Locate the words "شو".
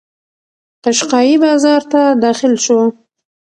2.65-2.79